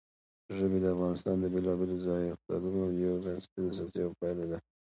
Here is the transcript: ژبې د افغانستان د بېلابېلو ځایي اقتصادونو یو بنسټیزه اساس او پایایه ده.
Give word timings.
ژبې 0.57 0.77
د 0.81 0.85
افغانستان 0.95 1.35
د 1.39 1.45
بېلابېلو 1.53 1.97
ځایي 2.05 2.27
اقتصادونو 2.29 2.83
یو 3.05 3.15
بنسټیزه 3.23 3.67
اساس 3.69 3.91
او 4.05 4.11
پایایه 4.19 4.45
ده. 4.51 4.57